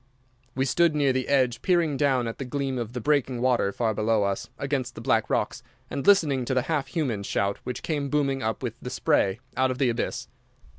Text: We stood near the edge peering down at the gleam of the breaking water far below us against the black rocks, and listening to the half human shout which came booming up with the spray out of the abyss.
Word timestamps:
We 0.55 0.65
stood 0.65 0.95
near 0.95 1.13
the 1.13 1.27
edge 1.27 1.61
peering 1.61 1.95
down 1.95 2.27
at 2.27 2.39
the 2.39 2.43
gleam 2.43 2.79
of 2.79 2.93
the 2.93 2.99
breaking 2.99 3.39
water 3.39 3.71
far 3.71 3.93
below 3.93 4.23
us 4.23 4.49
against 4.57 4.95
the 4.95 4.99
black 5.01 5.29
rocks, 5.29 5.61
and 5.91 6.07
listening 6.07 6.43
to 6.45 6.55
the 6.55 6.63
half 6.63 6.87
human 6.87 7.21
shout 7.21 7.57
which 7.65 7.83
came 7.83 8.09
booming 8.09 8.41
up 8.41 8.63
with 8.63 8.73
the 8.81 8.89
spray 8.89 9.39
out 9.55 9.69
of 9.69 9.77
the 9.77 9.89
abyss. 9.89 10.27